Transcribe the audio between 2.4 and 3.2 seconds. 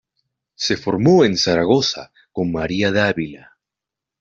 María de